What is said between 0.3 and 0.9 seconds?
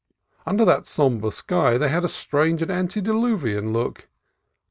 Under that